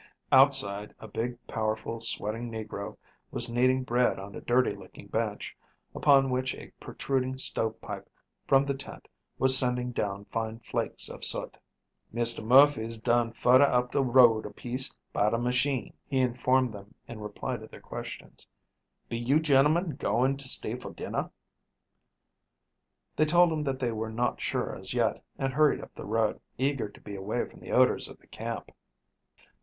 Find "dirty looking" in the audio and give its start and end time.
4.41-5.05